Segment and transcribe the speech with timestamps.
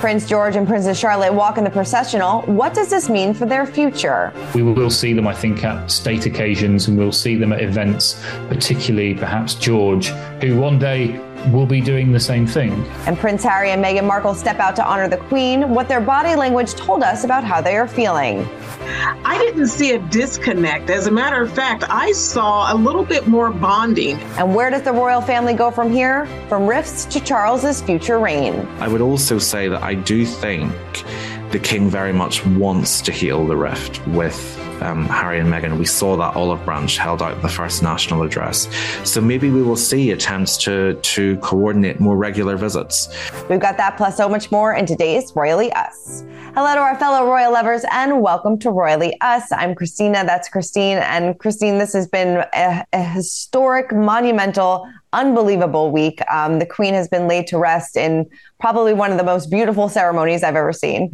[0.00, 2.40] Prince George and Princess Charlotte walk in the processional.
[2.42, 4.32] What does this mean for their future?
[4.54, 8.18] We will see them, I think, at state occasions and we'll see them at events,
[8.48, 10.08] particularly perhaps George,
[10.40, 12.72] who one day will be doing the same thing.
[13.06, 16.34] And Prince Harry and Meghan Markle step out to honor the Queen, what their body
[16.34, 18.48] language told us about how they are feeling.
[19.24, 20.90] I didn't see a disconnect.
[20.90, 24.16] As a matter of fact, I saw a little bit more bonding.
[24.38, 26.26] And where does the royal family go from here?
[26.48, 28.66] From rifts to Charles's future reign.
[28.78, 30.72] I would also say that I do think
[31.50, 35.84] the king very much wants to heal the rift with um, Harry and Meghan, we
[35.84, 38.68] saw that olive branch held out the first national address.
[39.04, 43.08] So maybe we will see attempts to to coordinate more regular visits.
[43.48, 46.24] We've got that plus so much more in today's Royally Us.
[46.54, 49.52] Hello to our fellow royal lovers and welcome to Royally Us.
[49.52, 50.98] I'm Christina, that's Christine.
[50.98, 56.20] And Christine, this has been a, a historic, monumental, unbelievable week.
[56.30, 58.28] Um, the Queen has been laid to rest in
[58.60, 61.10] probably one of the most beautiful ceremonies I've ever seen.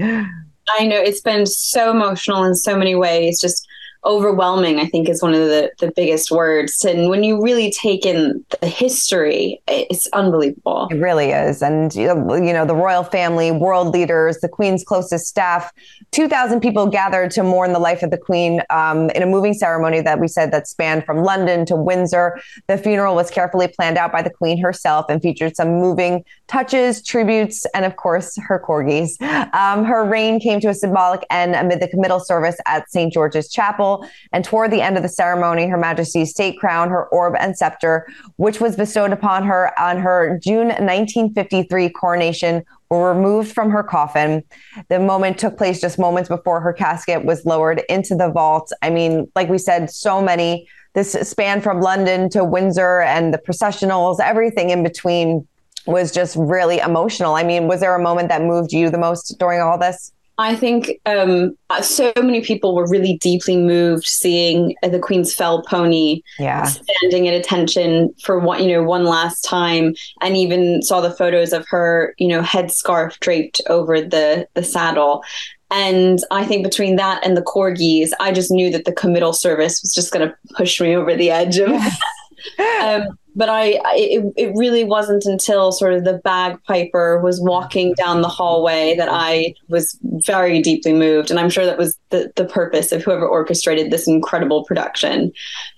[0.79, 3.41] I know it's been so emotional in so many ways.
[3.41, 3.66] Just
[4.07, 6.85] overwhelming, I think, is one of the, the biggest words.
[6.85, 10.89] And when you really take in the history, it's unbelievable.
[10.91, 11.63] It really is.
[11.63, 15.73] And, you know, the royal family, world leaders, the Queen's closest staff,
[16.13, 20.01] 2,000 people gathered to mourn the life of the Queen um, in a moving ceremony
[20.01, 22.41] that we said that spanned from London to Windsor.
[22.69, 27.03] The funeral was carefully planned out by the Queen herself and featured some moving touches,
[27.03, 29.21] tributes, and of course, her corgis.
[29.53, 33.13] Um, her reign came to a symbolic end amid the committal service at St.
[33.13, 33.96] George's Chapel
[34.33, 38.07] and toward the end of the ceremony, Her Majesty's state crown, her orb and scepter,
[38.37, 44.43] which was bestowed upon her on her June 1953 coronation, were removed from her coffin.
[44.89, 48.73] The moment took place just moments before her casket was lowered into the vault.
[48.83, 50.69] I mean, like we said, so many.
[50.95, 55.47] This span from London to Windsor and the processionals, everything in between
[55.87, 57.35] was just really emotional.
[57.35, 60.13] I mean, was there a moment that moved you the most during all this?
[60.39, 65.33] I think um, uh, so many people were really deeply moved seeing uh, the Queen's
[65.33, 66.65] fell pony yeah.
[66.65, 71.53] standing at attention for one, you know, one last time, and even saw the photos
[71.53, 75.25] of her, you know, headscarf draped over the the saddle.
[75.71, 79.81] And I think between that and the corgis, I just knew that the committal service
[79.83, 81.71] was just going to push me over the edge of.
[82.83, 87.93] um, but I, I it, it really wasn't until sort of the bagpiper was walking
[87.95, 92.33] down the hallway that I was very deeply moved, and I'm sure that was the
[92.35, 95.33] the purpose of whoever orchestrated this incredible production.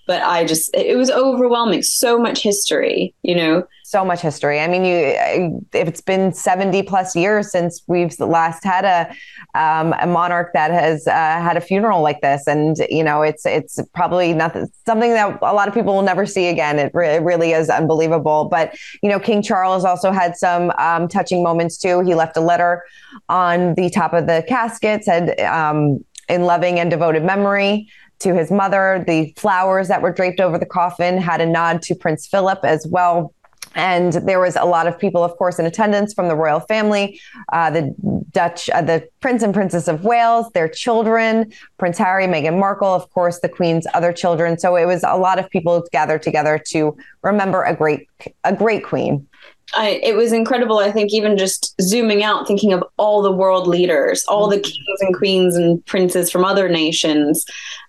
[0.06, 4.60] But I just it, it was overwhelming, so much history, you know so much history.
[4.60, 10.06] I mean, you it's been 70 plus years since we've last had a um, a
[10.06, 14.34] monarch that has uh, had a funeral like this, and you know, it's it's probably
[14.34, 16.78] nothing something that a lot of people will never see again.
[16.78, 18.46] It, re- it really is unbelievable.
[18.50, 22.00] But you know, King Charles also had some um, touching moments too.
[22.00, 22.84] He left a letter
[23.28, 27.88] on the top of the casket, said, um, "In loving and devoted memory."
[28.22, 31.94] To his mother, the flowers that were draped over the coffin had a nod to
[31.94, 33.32] Prince Philip as well
[33.74, 37.20] and there was a lot of people, of course, in attendance from the royal family,
[37.52, 37.94] uh, the
[38.32, 43.08] Dutch, uh, the Prince and Princess of Wales, their children, Prince Harry, Meghan Markle, of
[43.10, 44.58] course, the Queen's other children.
[44.58, 48.08] So it was a lot of people gathered together to remember a great,
[48.44, 49.26] a great Queen.
[49.74, 50.78] I, it was incredible.
[50.78, 54.62] I think even just zooming out, thinking of all the world leaders, all the mm-hmm.
[54.62, 57.44] kings and queens and princes from other nations,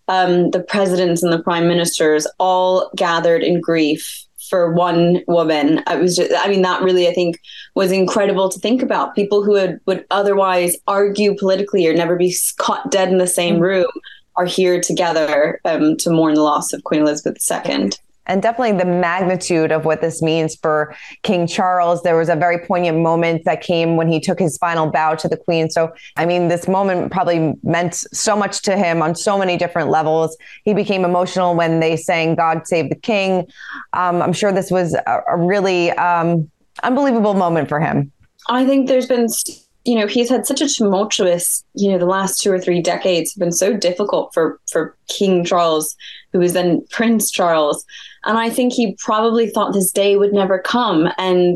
[0.09, 5.83] um, the presidents and the prime ministers, all gathered in grief for one woman.
[5.87, 7.39] I was just, I mean, that really, I think,
[7.75, 9.15] was incredible to think about.
[9.15, 13.55] People who would, would otherwise argue politically or never be caught dead in the same
[13.55, 13.63] mm-hmm.
[13.63, 13.91] room
[14.35, 17.89] are here together um, to mourn the loss of Queen Elizabeth II
[18.29, 22.03] and definitely the magnitude of what this means for King Charles.
[22.03, 25.27] There was a very poignant moment that came when he took his final bow to
[25.27, 25.69] the Queen.
[25.69, 29.89] So, I mean, this moment probably meant so much to him on so many different
[29.89, 30.37] levels.
[30.63, 33.47] He became emotional when they sang God Save the King.
[33.93, 36.49] Um, I'm sure this was a, a really um,
[36.83, 38.11] unbelievable moment for him.
[38.47, 39.27] I think there's been
[39.85, 43.33] you know he's had such a tumultuous you know the last two or three decades
[43.33, 45.95] have been so difficult for for king charles
[46.31, 47.85] who was then prince charles
[48.25, 51.09] and I think he probably thought this day would never come.
[51.17, 51.55] And,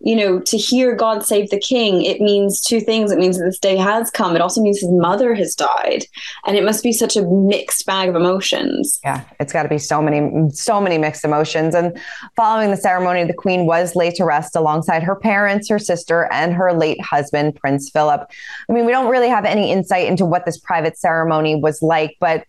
[0.00, 3.12] you know, to hear God save the king, it means two things.
[3.12, 4.34] It means that this day has come.
[4.34, 6.06] It also means his mother has died.
[6.46, 8.98] And it must be such a mixed bag of emotions.
[9.04, 11.74] Yeah, it's got to be so many, so many mixed emotions.
[11.74, 11.96] And
[12.34, 16.52] following the ceremony, the queen was laid to rest alongside her parents, her sister, and
[16.54, 18.28] her late husband, Prince Philip.
[18.68, 22.16] I mean, we don't really have any insight into what this private ceremony was like,
[22.20, 22.44] but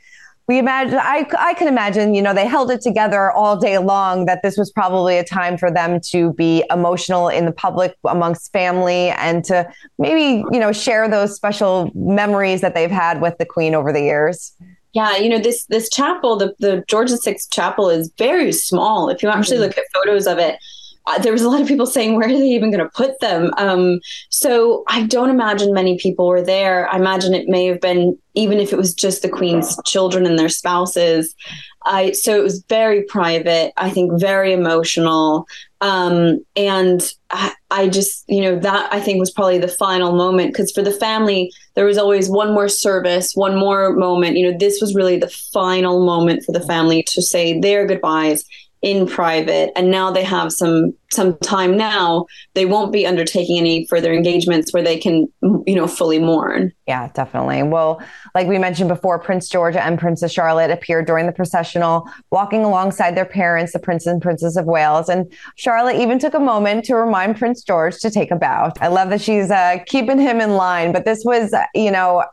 [0.48, 4.26] we imagine I, I can imagine you know they held it together all day long
[4.26, 8.52] that this was probably a time for them to be emotional in the public amongst
[8.52, 13.46] family and to maybe you know share those special memories that they've had with the
[13.46, 14.54] queen over the years
[14.94, 19.24] yeah you know this this chapel the, the george vi chapel is very small if
[19.24, 19.66] you actually mm-hmm.
[19.66, 20.58] look at photos of it
[21.08, 23.20] uh, there was a lot of people saying where are they even going to put
[23.20, 23.52] them?
[23.58, 24.00] Um,
[24.30, 26.88] so i don't imagine many people were there.
[26.94, 30.38] I imagine it may have been even if it was just the queen's children and
[30.38, 31.36] their spouses.
[31.86, 35.48] I so it was very private i think very emotional.
[35.82, 37.02] Um, and
[37.32, 40.84] I, I just you know that i think was probably the final moment because for
[40.84, 44.38] the family there was always one more service one more moment.
[44.38, 48.46] You know this was really the final moment for the family to say their goodbyes
[48.82, 52.26] in private and now they have some some time now
[52.56, 55.28] they won't be undertaking any further engagements where they can
[55.68, 56.74] you know fully mourn.
[56.88, 57.62] Yeah definitely.
[57.62, 58.02] Well
[58.34, 63.16] like we mentioned before prince george and princess charlotte appeared during the processional walking alongside
[63.16, 65.10] their parents the prince and princess of wales.
[65.10, 68.72] And charlotte even took a moment to remind prince george to take a bow.
[68.82, 72.24] I love that she's uh, keeping him in line but this was you know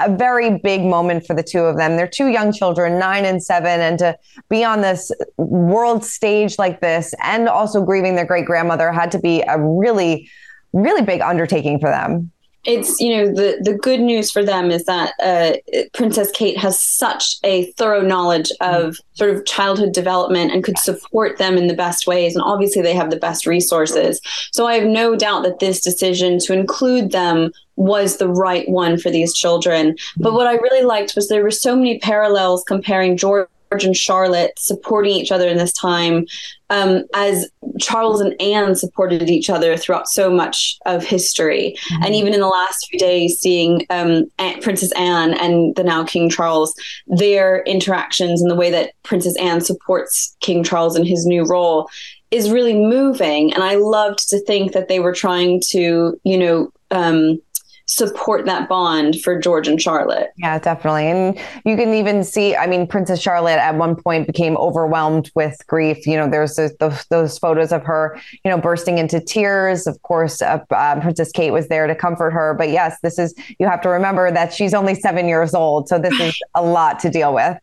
[0.00, 1.96] a very big moment for the two of them.
[1.96, 4.16] They're two young children, nine and seven, and to
[4.48, 9.18] be on this world stage like this and also grieving their great grandmother had to
[9.18, 10.28] be a really,
[10.72, 12.30] really big undertaking for them
[12.64, 15.54] it's you know the the good news for them is that uh,
[15.92, 21.38] Princess Kate has such a thorough knowledge of sort of childhood development and could support
[21.38, 24.20] them in the best ways, and obviously they have the best resources.
[24.52, 28.98] So I have no doubt that this decision to include them was the right one
[28.98, 29.96] for these children.
[30.16, 33.48] But what I really liked was there were so many parallels comparing George
[33.80, 36.26] and Charlotte supporting each other in this time,
[36.70, 41.76] um, as Charles and Anne supported each other throughout so much of history.
[41.90, 42.02] Mm-hmm.
[42.04, 46.04] And even in the last few days, seeing um, Aunt Princess Anne and the now
[46.04, 46.74] King Charles,
[47.06, 51.88] their interactions and the way that Princess Anne supports King Charles in his new role
[52.30, 53.52] is really moving.
[53.52, 57.40] And I loved to think that they were trying to, you know, um,
[57.86, 60.30] support that bond for George and Charlotte.
[60.36, 61.06] Yeah, definitely.
[61.06, 65.60] And you can even see, I mean, Princess Charlotte at one point became overwhelmed with
[65.66, 66.06] grief.
[66.06, 69.86] You know, there's those, those, those photos of her, you know, bursting into tears.
[69.86, 72.54] Of course, uh, uh, Princess Kate was there to comfort her.
[72.54, 75.88] But yes, this is, you have to remember that she's only seven years old.
[75.88, 77.58] So this is a lot to deal with.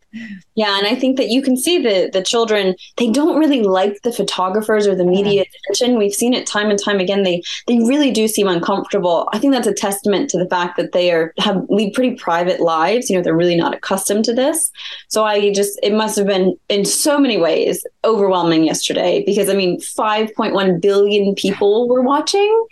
[0.54, 0.78] Yeah.
[0.78, 4.12] And I think that you can see the, the children, they don't really like the
[4.12, 5.98] photographers or the media attention.
[5.98, 7.22] We've seen it time and time again.
[7.22, 9.28] They, they really do seem uncomfortable.
[9.32, 12.16] I think that's a testament testament to the fact that they are have lead pretty
[12.16, 13.08] private lives.
[13.08, 14.70] You know, they're really not accustomed to this.
[15.08, 19.54] So I just it must have been in so many ways overwhelming yesterday because I
[19.54, 22.66] mean, 5.1 billion people were watching.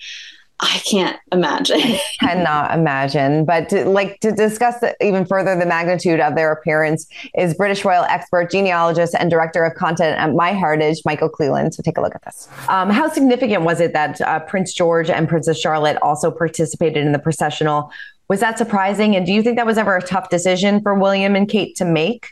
[0.60, 1.80] I can't imagine.
[2.20, 3.44] Cannot imagine.
[3.44, 7.84] But to, like to discuss the, even further the magnitude of their appearance is British
[7.84, 11.74] royal expert, genealogist, and director of content at MyHeritage, Michael Cleland.
[11.74, 12.48] So take a look at this.
[12.68, 17.12] Um, how significant was it that uh, Prince George and Princess Charlotte also participated in
[17.12, 17.92] the processional?
[18.28, 19.14] Was that surprising?
[19.14, 21.84] And do you think that was ever a tough decision for William and Kate to
[21.84, 22.30] make?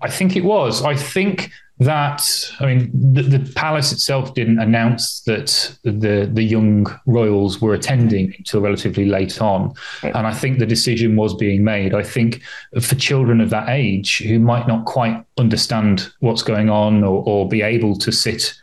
[0.00, 0.82] I think it was.
[0.82, 6.86] I think that I mean, the, the, palace itself didn't announce that the the young
[7.04, 11.94] royals were attending until relatively late on, and I think the decision was being made.
[11.94, 12.42] I think
[12.80, 17.48] for children of that age who might not quite understand what's going on or, or
[17.48, 18.54] be able to sit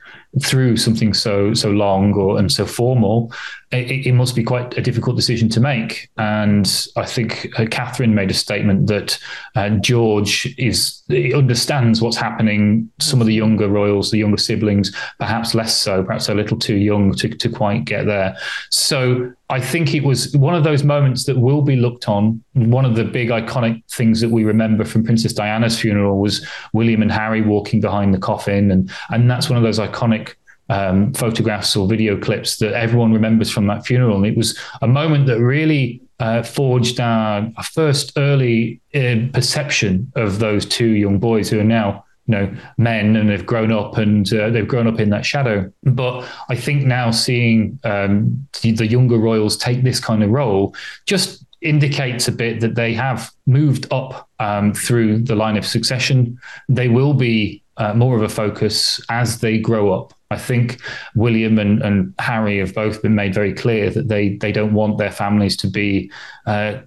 [0.41, 3.31] through something so so long or and so formal,
[3.73, 6.09] it, it, must be quite a difficult decision to make.
[6.17, 9.19] And I think uh, Catherine made a statement that
[9.55, 12.89] uh, George is understands what's happening.
[12.99, 16.75] Some of the younger royals, the younger siblings, perhaps less so, perhaps a little too
[16.75, 18.37] young to, to quite get there.
[18.69, 22.43] So I think it was one of those moments that will be looked on.
[22.53, 27.01] One of the big iconic things that we remember from Princess Diana's funeral was William
[27.01, 30.35] and Harry walking behind the coffin, and and that's one of those iconic
[30.73, 34.17] um, photographs or video clips that everyone remembers from that funeral.
[34.17, 40.11] And it was a moment that really uh, forged our, our, first early uh, perception
[40.15, 43.97] of those two young boys who are now you know men and they've grown up
[43.97, 48.87] and uh, they've grown up in that shadow but i think now seeing um, the
[48.87, 50.73] younger royals take this kind of role
[51.05, 56.39] just indicates a bit that they have moved up um, through the line of succession
[56.69, 60.13] they will be uh, more of a focus as they grow up.
[60.31, 60.81] I think
[61.15, 64.97] William and, and Harry have both been made very clear that they they don't want
[64.97, 66.11] their families to be
[66.47, 66.79] uh,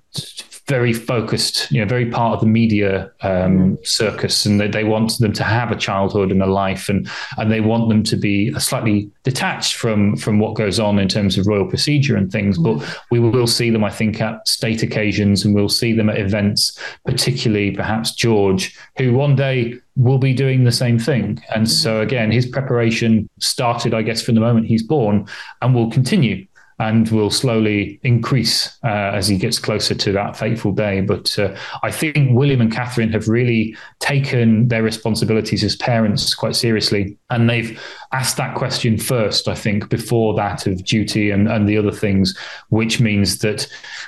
[0.68, 5.16] very focused, you know, very part of the media um, circus, and they, they want
[5.18, 7.08] them to have a childhood and a life, and
[7.38, 11.38] and they want them to be slightly detached from from what goes on in terms
[11.38, 12.58] of royal procedure and things.
[12.58, 12.78] Mm-hmm.
[12.78, 16.18] But we will see them, I think, at state occasions, and we'll see them at
[16.18, 21.42] events, particularly perhaps George, who one day will be doing the same thing.
[21.54, 25.26] And so again, his preparation started, I guess, from the moment he's born,
[25.62, 26.46] and will continue
[26.78, 31.00] and will slowly increase uh, as he gets closer to that fateful day.
[31.00, 36.54] But uh, I think William and Catherine have really taken their responsibilities as parents quite
[36.54, 37.16] seriously.
[37.30, 37.80] And they've
[38.12, 42.36] asked that question first, I think, before that of duty and, and the other things,
[42.68, 43.66] which means that,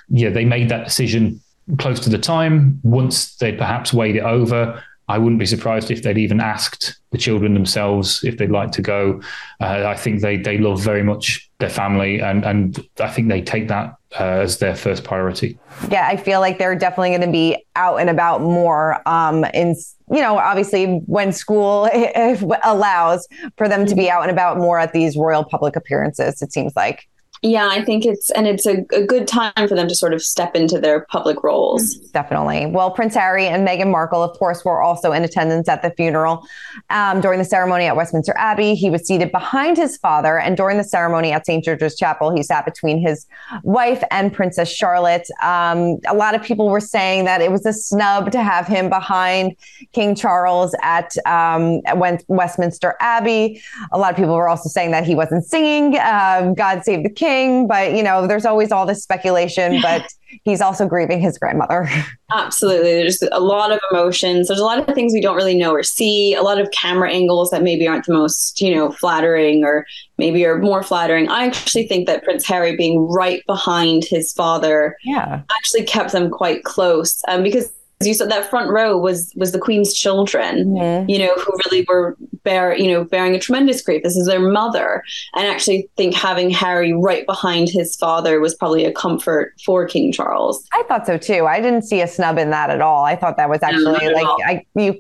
[0.08, 1.40] yeah, they made that decision
[1.78, 2.80] close to the time.
[2.82, 7.18] Once they'd perhaps weighed it over, I wouldn't be surprised if they'd even asked the
[7.18, 9.20] children themselves if they'd like to go.
[9.60, 13.40] Uh, I think they they love very much their family, and and I think they
[13.40, 15.58] take that uh, as their first priority.
[15.90, 19.00] Yeah, I feel like they're definitely going to be out and about more.
[19.08, 19.74] Um, in
[20.10, 21.88] you know, obviously when school
[22.64, 26.52] allows for them to be out and about more at these royal public appearances, it
[26.52, 27.08] seems like.
[27.42, 30.22] Yeah, I think it's and it's a, a, good time for them to sort of
[30.22, 31.94] step into their public roles.
[32.12, 32.66] Definitely.
[32.66, 36.44] Well, Prince Harry and Meghan Markle, of course, were also in attendance at the funeral
[36.90, 38.74] um, during the ceremony at Westminster Abbey.
[38.74, 41.64] He was seated behind his father, and during the ceremony at St.
[41.64, 43.26] George's Chapel, he sat between his
[43.62, 45.28] wife and Princess Charlotte.
[45.40, 48.88] Um, a lot of people were saying that it was a snub to have him
[48.88, 49.54] behind
[49.92, 51.80] King Charles at, um,
[52.26, 53.62] Westminster Abbey.
[53.92, 57.10] A lot of people were also saying that he wasn't singing um, "God Save the
[57.10, 60.06] King." King, but you know, there's always all this speculation, but
[60.44, 61.88] he's also grieving his grandmother.
[62.32, 62.92] Absolutely.
[62.92, 64.48] There's a lot of emotions.
[64.48, 67.10] There's a lot of things we don't really know or see, a lot of camera
[67.10, 71.28] angles that maybe aren't the most, you know, flattering or maybe are more flattering.
[71.28, 75.42] I actually think that Prince Harry being right behind his father yeah.
[75.56, 79.58] actually kept them quite close um, because you said that front row was was the
[79.58, 81.10] queen's children mm-hmm.
[81.10, 84.02] you know who really were bear you know bearing a tremendous grief.
[84.02, 85.02] This is their mother.
[85.34, 90.12] And actually think having harry right behind his father was probably a comfort for king
[90.12, 90.64] charles.
[90.72, 91.46] I thought so too.
[91.46, 93.04] I didn't see a snub in that at all.
[93.04, 94.98] I thought that was actually no, like I, you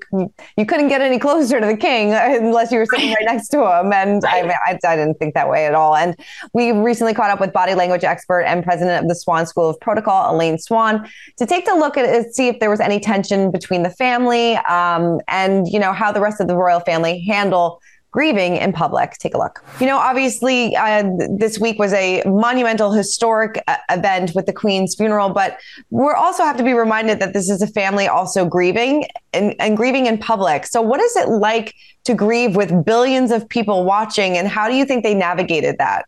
[0.56, 3.58] you couldn't get any closer to the king unless you were sitting right next to
[3.58, 3.92] him.
[3.92, 4.44] And right.
[4.44, 5.96] I, I, I didn't think that way at all.
[5.96, 6.16] And
[6.52, 9.80] we recently caught up with body language expert and president of the swann school of
[9.80, 13.50] protocol elaine swann to take a look at it see if there was any tension
[13.50, 17.80] between the family um, and you know how the rest of the royal family handle
[18.10, 19.12] grieving in public.
[19.18, 19.62] Take a look.
[19.80, 21.04] You know, obviously, uh,
[21.36, 25.58] this week was a monumental, historic uh, event with the Queen's funeral, but
[25.90, 29.76] we also have to be reminded that this is a family also grieving and, and
[29.76, 30.66] grieving in public.
[30.66, 34.74] So, what is it like to grieve with billions of people watching, and how do
[34.74, 36.06] you think they navigated that?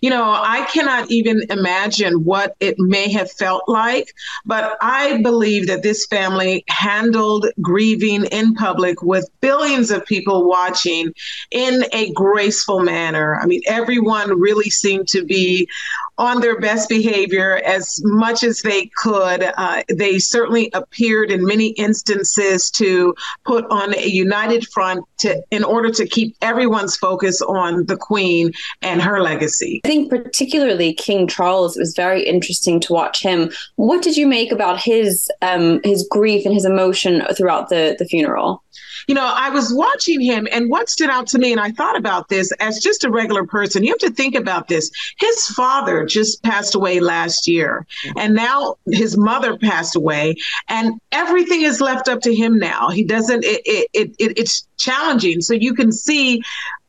[0.00, 4.14] You know, I cannot even imagine what it may have felt like,
[4.44, 11.12] but I believe that this family handled grieving in public with billions of people watching
[11.50, 13.38] in a graceful manner.
[13.40, 15.68] I mean, everyone really seemed to be
[16.18, 19.52] on their best behavior as much as they could.
[19.56, 25.64] Uh, they certainly appeared in many instances to put on a united front to, in
[25.64, 28.52] order to keep everyone's focus on the Queen
[28.82, 29.80] and her legacy.
[29.84, 33.50] I think particularly King Charles it was very interesting to watch him.
[33.76, 38.04] What did you make about his um, his grief and his emotion throughout the the
[38.04, 38.63] funeral?
[39.08, 41.96] You know, I was watching him, and what stood out to me, and I thought
[41.96, 43.84] about this as just a regular person.
[43.84, 44.90] You have to think about this.
[45.18, 47.86] His father just passed away last year,
[48.16, 50.36] and now his mother passed away,
[50.68, 52.90] and everything is left up to him now.
[52.90, 53.44] He doesn't.
[53.44, 55.40] It, it, it, it's challenging.
[55.40, 56.42] So you can see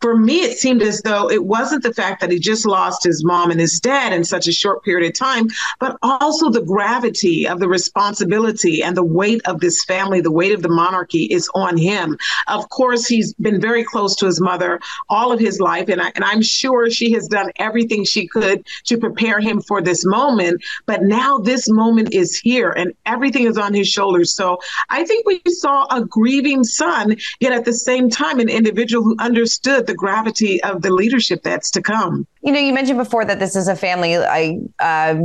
[0.06, 3.24] for me, it seemed as though it wasn't the fact that he just lost his
[3.26, 5.48] mom and his dad in such a short period of time,
[5.80, 10.52] but also the gravity of the responsibility and the weight of this family, the weight
[10.52, 12.16] of the monarchy is on him.
[12.48, 16.12] Of course, he's been very close to his mother all of his life, and, I,
[16.14, 20.62] and I'm sure she has done everything she could to prepare him for this moment.
[20.86, 24.36] But now this moment is here, and everything is on his shoulders.
[24.36, 29.04] So I think we saw a grieving son, yet at the same time, an individual
[29.04, 32.26] who understood the gravity of the leadership that's to come.
[32.42, 35.16] You know, you mentioned before that this is a family uh,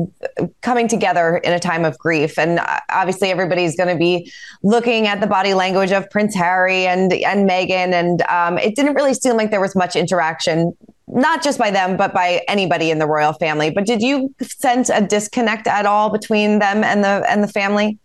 [0.62, 5.20] coming together in a time of grief, and obviously everybody's going to be looking at
[5.20, 9.36] the body language of Prince Harry and and Meghan, and um, it didn't really seem
[9.36, 10.76] like there was much interaction
[11.12, 13.70] not just by them, but by anybody in the royal family.
[13.70, 17.98] But did you sense a disconnect at all between them and the and the family?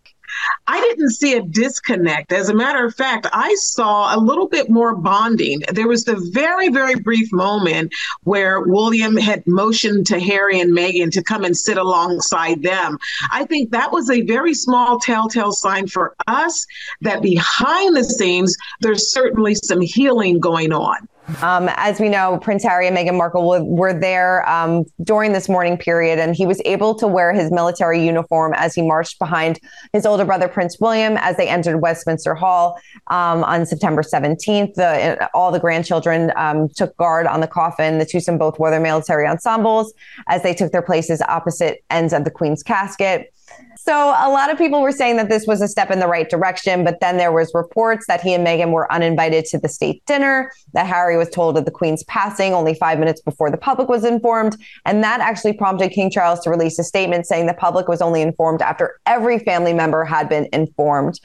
[0.66, 2.32] I didn't see a disconnect.
[2.32, 5.62] As a matter of fact, I saw a little bit more bonding.
[5.72, 7.92] There was the very, very brief moment
[8.24, 12.98] where William had motioned to Harry and Meghan to come and sit alongside them.
[13.32, 16.66] I think that was a very small telltale sign for us
[17.00, 21.08] that behind the scenes, there's certainly some healing going on.
[21.42, 25.48] Um, as we know, Prince Harry and Meghan Markle were, were there um, during this
[25.48, 29.60] mourning period, and he was able to wear his military uniform as he marched behind
[29.92, 34.74] his older brother, Prince William, as they entered Westminster Hall um, on September 17th.
[34.74, 37.98] The, all the grandchildren um, took guard on the coffin.
[37.98, 39.92] The two twosome both wore their military ensembles
[40.26, 43.32] as they took their places opposite ends of the Queen's casket.
[43.78, 46.28] So a lot of people were saying that this was a step in the right
[46.28, 50.04] direction, but then there was reports that he and Meghan were uninvited to the state
[50.06, 53.88] dinner, that Harry was told of the Queen's passing only five minutes before the public
[53.88, 54.56] was informed.
[54.84, 58.22] And that actually prompted King Charles to release a statement saying the public was only
[58.22, 61.20] informed after every family member had been informed.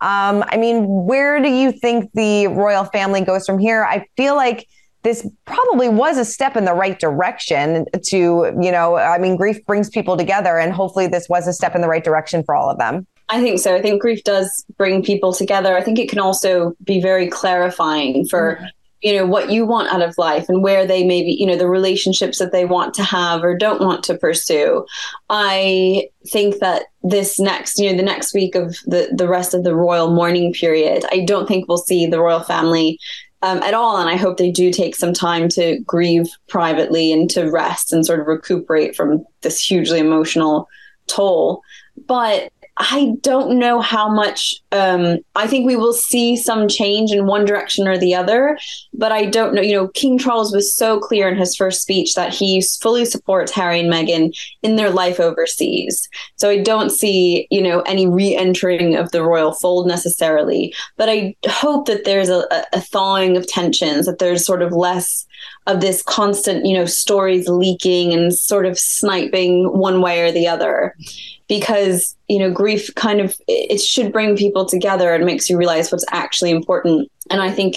[0.00, 3.84] Um, I mean, where do you think the royal family goes from here?
[3.84, 4.68] I feel like
[5.04, 8.16] this probably was a step in the right direction to,
[8.60, 11.82] you know, I mean, grief brings people together, and hopefully this was a step in
[11.82, 13.06] the right direction for all of them.
[13.28, 13.76] I think so.
[13.76, 15.76] I think grief does bring people together.
[15.76, 18.56] I think it can also be very clarifying for.
[18.56, 18.66] Mm-hmm.
[19.00, 21.68] You know, what you want out of life and where they maybe, you know, the
[21.68, 24.86] relationships that they want to have or don't want to pursue.
[25.28, 29.62] I think that this next, you know, the next week of the, the rest of
[29.62, 32.98] the royal mourning period, I don't think we'll see the royal family
[33.44, 33.98] um, at all.
[33.98, 38.04] And I hope they do take some time to grieve privately and to rest and
[38.04, 40.66] sort of recuperate from this hugely emotional
[41.06, 41.60] toll.
[42.06, 44.56] But I don't know how much.
[44.72, 48.58] Um, I think we will see some change in one direction or the other,
[48.92, 49.62] but I don't know.
[49.62, 53.52] You know, King Charles was so clear in his first speech that he fully supports
[53.52, 56.08] Harry and Meghan in their life overseas.
[56.36, 60.74] So I don't see, you know, any re-entering of the royal fold necessarily.
[60.96, 65.24] But I hope that there's a, a thawing of tensions, that there's sort of less
[65.66, 70.46] of this constant, you know, stories leaking and sort of sniping one way or the
[70.46, 70.94] other.
[71.46, 75.92] Because you know grief kind of it should bring people together and makes you realize
[75.92, 77.10] what's actually important.
[77.30, 77.76] And i think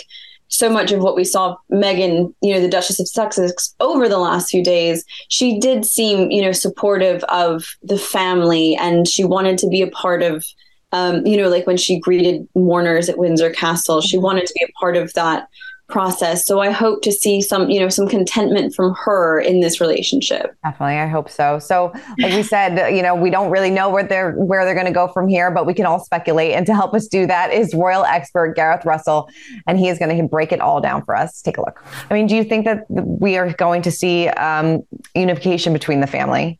[0.50, 4.18] so much of what we saw Meghan, you know, the Duchess of Sussex over the
[4.18, 9.58] last few days, she did seem, you know, supportive of the family and she wanted
[9.60, 10.46] to be a part of,
[10.94, 14.64] um, you know, like when she greeted mourners at Windsor Castle, she wanted to be
[14.64, 15.50] a part of that
[15.88, 16.46] process.
[16.46, 20.56] So I hope to see some, you know, some contentment from her in this relationship.
[20.64, 21.60] Definitely, I hope so.
[21.60, 24.88] So, like we said, you know, we don't really know where they're where they're going
[24.88, 26.54] to go from here, but we can all speculate.
[26.54, 29.30] And to help us do that is royal expert Gareth Russell,
[29.66, 31.42] and he is going to break it all down for us.
[31.42, 31.84] Take a look.
[32.10, 34.84] I mean, do you think that we are going to see um,
[35.16, 36.60] unification between the family?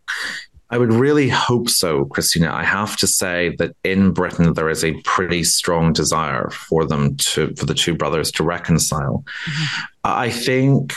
[0.70, 2.52] I would really hope so, Christina.
[2.52, 7.16] I have to say that in Britain there is a pretty strong desire for them
[7.18, 9.24] to for the two brothers to reconcile.
[9.46, 9.92] Mm-hmm.
[10.04, 10.94] I think,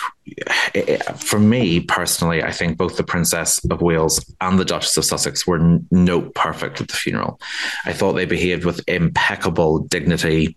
[0.74, 5.04] eh, for me personally, I think both the Princess of Wales and the Duchess of
[5.04, 7.40] Sussex were note perfect at the funeral.
[7.84, 10.56] I thought they behaved with impeccable dignity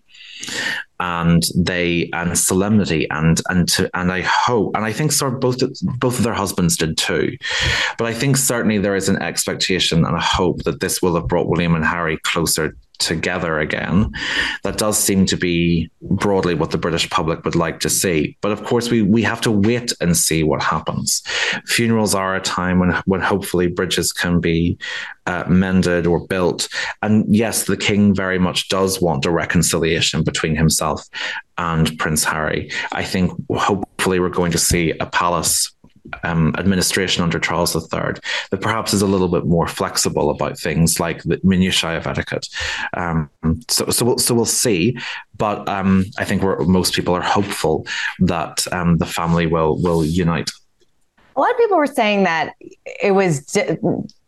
[1.04, 5.40] and they and solemnity and and to and I hope and I think sort of
[5.40, 5.58] both
[5.98, 7.36] both of their husbands did too,
[7.98, 11.28] but I think certainly there is an expectation and a hope that this will have
[11.28, 14.10] brought William and Harry closer together again.
[14.62, 18.36] That does seem to be broadly what the British public would like to see.
[18.40, 21.22] But of course, we we have to wait and see what happens.
[21.66, 24.78] Funerals are a time when when hopefully bridges can be
[25.26, 26.68] uh, mended or built.
[27.02, 31.06] And yes, the king very much does want a reconciliation between himself
[31.56, 32.70] and Prince Harry.
[32.92, 35.73] I think hopefully we're going to see a palace
[36.22, 38.14] um, administration under Charles III
[38.50, 42.48] that perhaps is a little bit more flexible about things like the minutiae of etiquette.
[42.96, 43.30] Um,
[43.68, 44.98] so, so we'll, so we'll see.
[45.36, 47.86] But um, I think most people are hopeful
[48.20, 50.50] that um, the family will will unite.
[51.36, 52.54] A lot of people were saying that
[53.02, 53.56] it was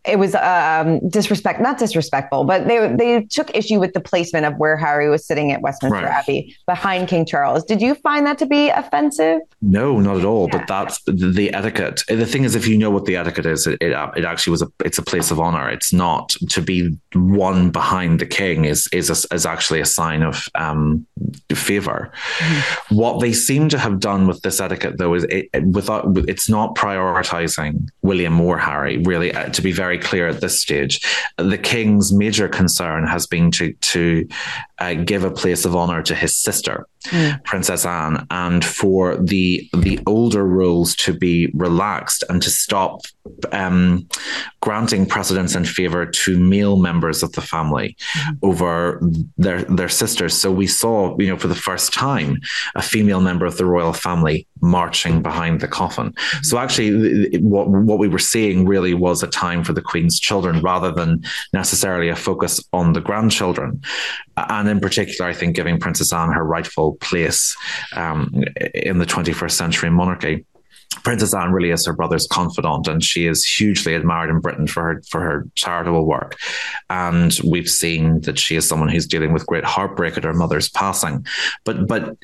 [0.06, 4.56] it was um, disrespect, not disrespectful, but they they took issue with the placement of
[4.56, 6.12] where Harry was sitting at Westminster right.
[6.12, 7.64] Abbey behind King Charles.
[7.64, 9.40] Did you find that to be offensive?
[9.62, 10.48] No, not at all.
[10.48, 10.58] Yeah.
[10.58, 12.02] But that's the etiquette.
[12.08, 14.62] The thing is, if you know what the etiquette is, it, it, it actually was
[14.62, 15.68] a it's a place of honor.
[15.68, 20.22] It's not to be one behind the king is is a, is actually a sign
[20.22, 21.06] of um,
[21.52, 22.12] favor.
[22.38, 22.96] Mm-hmm.
[22.96, 26.74] What they seem to have done with this etiquette, though, is it, without it's not
[26.74, 28.98] prioritizing William or Harry.
[28.98, 31.00] Really, uh, to be very very clear at this stage.
[31.37, 34.28] The king's major concern has been to to
[34.78, 37.42] uh, give a place of honor to his sister, mm.
[37.44, 43.02] Princess Anne, and for the the older rules to be relaxed and to stop
[43.52, 44.08] um,
[44.60, 48.38] granting precedence and favor to male members of the family mm.
[48.42, 49.00] over
[49.36, 50.34] their their sisters.
[50.34, 52.40] So we saw, you know, for the first time,
[52.74, 56.12] a female member of the royal family marching behind the coffin.
[56.12, 56.44] Mm.
[56.44, 60.60] So actually, what what we were seeing really was a time for the Queen's children
[60.60, 63.80] rather than necessarily a focus on the grandchildren.
[64.36, 67.56] And in particular, I think giving Princess Anne her rightful place
[67.94, 68.32] um,
[68.74, 70.44] in the 21st century monarchy.
[71.02, 74.82] Princess Anne really is her brother's confidant, and she is hugely admired in Britain for
[74.82, 76.38] her for her charitable work.
[76.88, 80.68] And we've seen that she is someone who's dealing with great heartbreak at her mother's
[80.68, 81.26] passing.
[81.64, 82.16] But but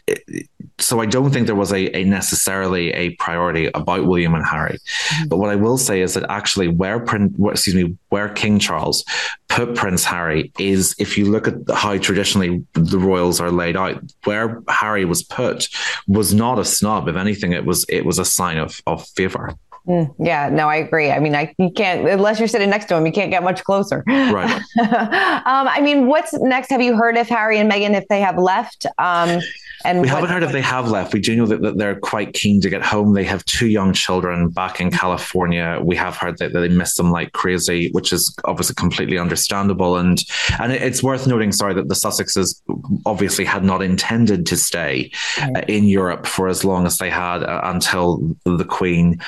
[0.79, 4.79] so I don't think there was a, a necessarily a priority about William and Harry.
[4.79, 5.29] Mm-hmm.
[5.29, 9.05] But what I will say is that actually where Prince, excuse me, where King Charles
[9.53, 14.03] put Prince Harry is if you look at how traditionally the royals are laid out,
[14.25, 15.69] where Harry was put
[16.09, 17.07] was not a snob.
[17.09, 19.55] If anything, it was it was a sign of of favor.
[19.87, 21.11] Mm, yeah, no, I agree.
[21.11, 23.65] I mean, I you can't unless you're sitting next to him, you can't get much
[23.65, 24.05] closer.
[24.07, 24.51] Right.
[24.81, 26.71] um, I mean, what's next?
[26.71, 28.87] Have you heard if Harry and Meghan if they have left?
[28.99, 29.41] Um,
[29.85, 31.13] and we what, haven't heard if they have left.
[31.13, 33.15] We do know that, that, they're quite keen to get home.
[33.15, 35.81] They have two young children back in California.
[35.83, 39.97] We have heard that, that they miss them like crazy, which is obviously completely understandable.
[39.97, 40.23] And
[40.61, 42.61] and it's worth noting, sorry, that the Sussexes
[43.07, 45.57] obviously had not intended to stay right.
[45.57, 49.21] uh, in Europe for as long as they had uh, until the Queen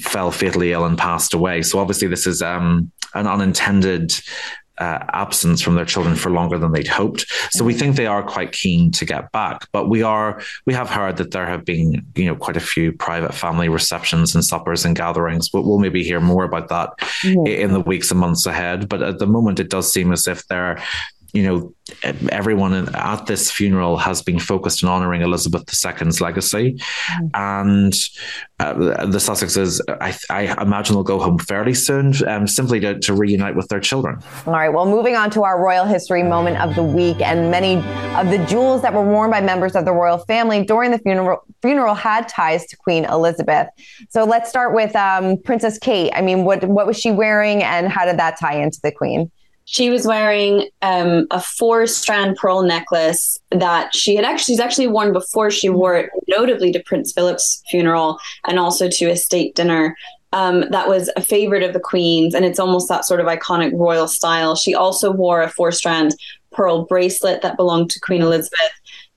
[0.00, 1.62] fell fatally ill and passed away.
[1.62, 4.12] So obviously this is um, an unintended
[4.78, 7.26] uh, absence from their children for longer than they'd hoped.
[7.50, 9.68] So we think they are quite keen to get back.
[9.70, 12.92] But we are we have heard that there have been you know quite a few
[12.92, 15.48] private family receptions and suppers and gatherings.
[15.48, 17.46] But we'll maybe hear more about that mm-hmm.
[17.46, 18.88] in the weeks and months ahead.
[18.88, 20.82] But at the moment, it does seem as if they're
[21.32, 21.74] you know,
[22.30, 26.78] everyone at this funeral has been focused on honoring Elizabeth II's legacy.
[27.10, 27.30] Mm.
[27.34, 27.94] And
[28.60, 33.14] uh, the Sussexes, I, I, imagine, will go home fairly soon, um, simply to, to
[33.14, 34.20] reunite with their children.
[34.46, 34.68] All right.
[34.68, 37.76] Well, moving on to our royal history moment of the week, and many
[38.16, 41.42] of the jewels that were worn by members of the royal family during the funeral
[41.62, 43.68] funeral had ties to Queen Elizabeth.
[44.10, 46.10] So let's start with um, Princess Kate.
[46.14, 49.30] I mean, what what was she wearing, and how did that tie into the Queen?
[49.64, 54.88] She was wearing um, a four strand pearl necklace that she had actually she's actually
[54.88, 59.54] worn before she wore it notably to prince philip's funeral and also to a state
[59.54, 59.96] dinner
[60.32, 63.78] um, that was a favorite of the queen's and it's almost that sort of iconic
[63.78, 64.56] royal style.
[64.56, 66.14] She also wore a four strand
[66.52, 68.72] pearl bracelet that belonged to queen elizabeth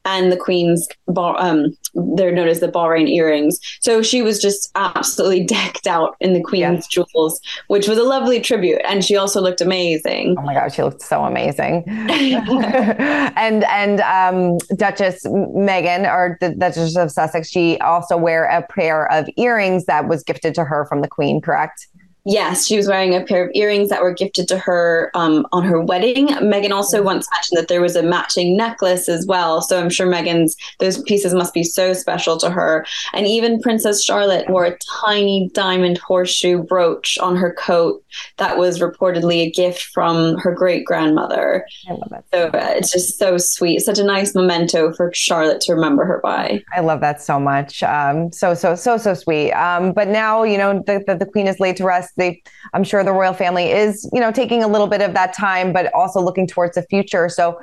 [0.06, 0.88] and the queen's
[1.18, 1.76] um,
[2.16, 3.60] they're known as the Bahrain earrings.
[3.80, 7.04] So she was just absolutely decked out in the queen's yeah.
[7.14, 8.82] jewels, which was a lovely tribute.
[8.86, 10.36] And she also looked amazing.
[10.38, 11.84] Oh my god, she looked so amazing.
[11.88, 19.12] and and um, Duchess Meghan, or the Duchess of Sussex, she also wear a pair
[19.12, 21.42] of earrings that was gifted to her from the queen.
[21.42, 21.88] Correct?
[22.26, 25.64] Yes, she was wearing a pair of earrings that were gifted to her um, on
[25.64, 26.30] her wedding.
[26.30, 27.06] Meghan also mm.
[27.06, 29.62] once mentioned that there was a matching necklace as well.
[29.62, 32.84] So I'm sure Meghan's, those pieces must be so special to her.
[33.14, 38.04] And even Princess Charlotte wore a tiny diamond horseshoe brooch on her coat
[38.38, 41.68] that was reportedly a gift from her great grandmother.
[41.88, 42.26] I love it.
[42.34, 43.82] So uh, it's just so sweet.
[43.82, 46.64] Such a nice memento for Charlotte to remember her by.
[46.74, 47.84] I love that so much.
[47.84, 49.52] Um, so so so so sweet.
[49.52, 52.42] Um, but now you know the, the the Queen is laid to rest they
[52.74, 55.74] i'm sure the royal family is you know taking a little bit of that time
[55.74, 57.30] but also looking towards the future.
[57.30, 57.60] So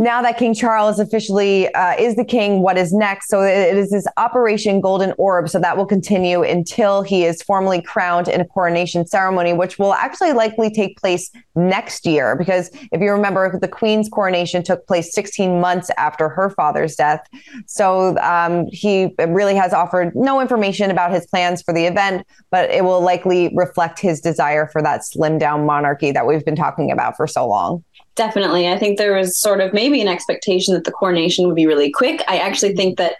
[0.00, 3.28] now that King Charles officially uh, is the king, what is next?
[3.28, 5.50] So it is this Operation Golden Orb.
[5.50, 9.92] So that will continue until he is formally crowned in a coronation ceremony, which will
[9.92, 12.34] actually likely take place next year.
[12.34, 17.20] Because if you remember, the Queen's coronation took place 16 months after her father's death.
[17.66, 22.70] So um, he really has offered no information about his plans for the event, but
[22.70, 26.90] it will likely reflect his desire for that slim down monarchy that we've been talking
[26.90, 27.84] about for so long.
[28.20, 28.68] Definitely.
[28.68, 31.90] I think there was sort of maybe an expectation that the coronation would be really
[31.90, 32.22] quick.
[32.28, 33.14] I actually think that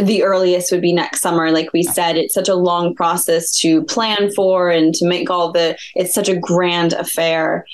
[0.00, 3.82] the earliest would be next summer like we said it's such a long process to
[3.84, 7.66] plan for and to make all the it's such a grand affair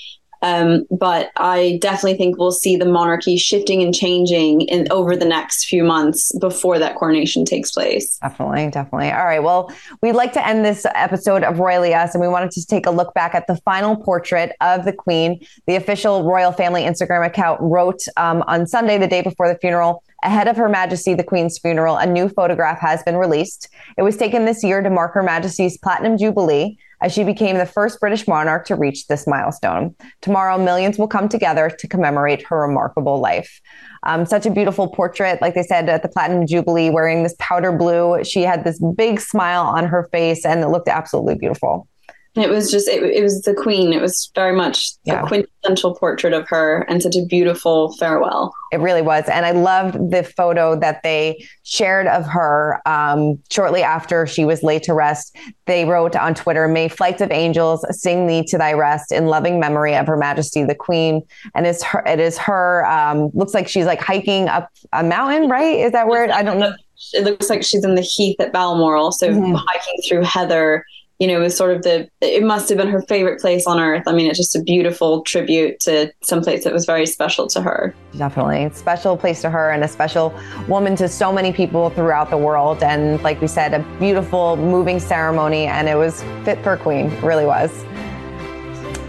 [0.43, 5.25] um, but I definitely think we'll see the monarchy shifting and changing in over the
[5.25, 8.19] next few months before that coronation takes place.
[8.19, 9.13] Definitely, definitely.
[9.13, 9.43] All right.
[9.43, 12.87] Well, we'd like to end this episode of Royally Us, and we wanted to take
[12.87, 15.45] a look back at the final portrait of the Queen.
[15.67, 20.03] The official royal family Instagram account wrote um, on Sunday, the day before the funeral.
[20.25, 23.69] Ahead of Her Majesty the Queen's funeral, a new photograph has been released.
[23.99, 27.67] It was taken this year to mark Her Majesty's Platinum Jubilee as she became the
[27.67, 29.95] first British monarch to reach this milestone.
[30.21, 33.61] Tomorrow, millions will come together to commemorate her remarkable life.
[34.05, 37.73] Um, such a beautiful portrait, like they said at the Platinum Jubilee, wearing this powder
[37.73, 38.23] blue.
[38.25, 41.89] She had this big smile on her face, and it looked absolutely beautiful.
[42.35, 43.93] It was just, it, it was the queen.
[43.93, 45.27] It was very much the yeah.
[45.27, 48.55] quintessential portrait of her and such a beautiful farewell.
[48.73, 49.25] It really was.
[49.29, 54.63] And I loved the photo that they shared of her um, shortly after she was
[54.63, 55.37] laid to rest.
[55.67, 59.61] They wrote on Twitter, May flights of angels sing thee to thy rest in loving
[59.61, 61.21] memory of Her Majesty the Queen.
[61.55, 65.51] And it's her, it is her, um, looks like she's like hiking up a mountain,
[65.51, 65.81] right?
[65.81, 66.73] Is that where, I don't know.
[67.13, 69.13] It looks like she's in the heath at Balmoral.
[69.13, 69.55] So mm-hmm.
[69.55, 70.85] hiking through heather
[71.23, 73.79] you know, it was sort of the, it must have been her favorite place on
[73.79, 74.03] earth.
[74.09, 77.63] I mean, it's just a beautiful tribute to some place that was very special to
[77.63, 77.95] her.
[78.17, 78.69] Definitely.
[78.75, 80.35] Special place to her and a special
[80.67, 82.83] woman to so many people throughout the world.
[82.83, 85.67] And like we said, a beautiful, moving ceremony.
[85.67, 87.07] And it was fit for Queen.
[87.07, 87.71] It really was.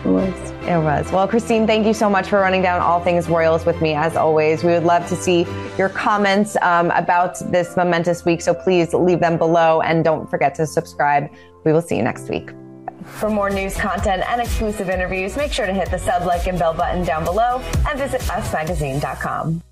[0.06, 0.52] It was.
[0.68, 1.12] It was.
[1.12, 4.16] Well, Christine, thank you so much for running down all things Royals with me as
[4.16, 4.64] always.
[4.64, 5.48] We would love to see
[5.80, 8.42] your comments um, about this momentous week.
[8.42, 11.32] So please leave them below and don't forget to subscribe
[11.64, 12.52] we will see you next week.
[13.06, 16.60] For more news content and exclusive interviews, make sure to hit the sub, like, and
[16.60, 19.64] bell button down below and visit usmagazine.com.